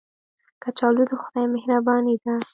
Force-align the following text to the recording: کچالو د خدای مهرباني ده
کچالو 0.63 1.03
د 1.09 1.11
خدای 1.21 1.45
مهرباني 1.55 2.15
ده 2.23 2.35